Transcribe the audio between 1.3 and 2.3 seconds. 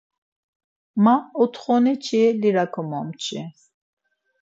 otxoneçi